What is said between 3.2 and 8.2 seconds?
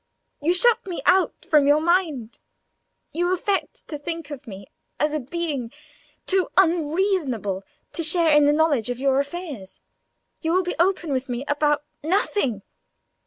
affect to think of me as a being too unreasonable to